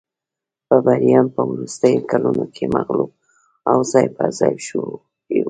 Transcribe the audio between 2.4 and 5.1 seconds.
کې مغلوب او ځای پرځای شوي وو